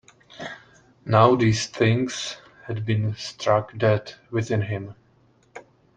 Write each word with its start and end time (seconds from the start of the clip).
Now 1.05 1.35
these 1.35 1.67
things 1.67 2.37
had 2.65 2.87
been 2.87 3.13
struck 3.17 3.77
dead 3.77 4.15
within 4.31 4.63
him. 4.63 4.95